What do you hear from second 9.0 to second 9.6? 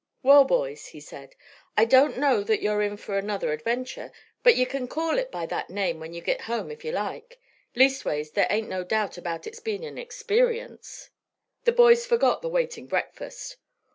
about it's